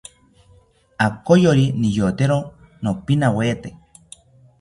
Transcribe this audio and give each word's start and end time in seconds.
Akoyori 1.07 1.65
niyotero 1.79 2.37
nopinawete 2.81 3.69